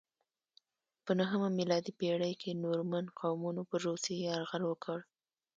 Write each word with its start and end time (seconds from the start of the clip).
په 1.05 1.11
نهمه 1.19 1.49
میلادي 1.59 1.91
پیړۍ 1.99 2.33
کې 2.41 2.59
نورمن 2.65 3.05
قومونو 3.19 3.61
پر 3.69 3.79
روسیې 3.87 4.17
یرغل 4.27 4.63
وکړ. 4.67 4.97